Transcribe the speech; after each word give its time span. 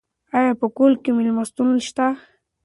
ایا 0.37 0.51
په 0.59 0.67
کلي 0.75 0.97
کې 1.03 1.11
مېلمستون 1.17 1.69
شته؟ 1.87 2.07